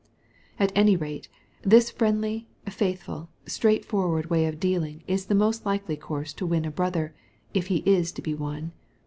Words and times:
At 0.57 0.71
any 0.73 0.95
rate, 0.95 1.29
this 1.61 1.91
friendly, 1.91 2.47
faithful, 2.67 3.29
straight 3.45 3.85
forward 3.85 4.31
way 4.31 4.47
of 4.47 4.59
dealing 4.59 5.03
is 5.05 5.27
the 5.27 5.35
most 5.35 5.63
likely 5.63 5.95
course 5.95 6.33
to 6.33 6.45
win 6.47 6.65
a 6.65 6.71
brother, 6.71 7.13
if 7.53 7.67
he 7.67 7.83
is 7.85 8.11
to 8.13 8.21
be 8.23 8.33
won. 8.33 8.71